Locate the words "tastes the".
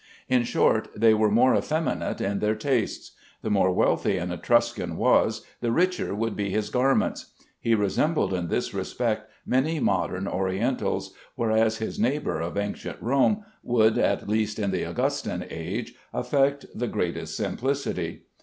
2.55-3.51